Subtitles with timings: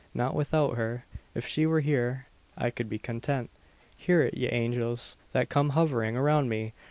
[0.15, 1.05] Not without her.
[1.35, 2.25] If she were here,
[2.57, 3.51] I could be content.
[3.95, 6.73] Hear it, ye angels, that come hovering around me!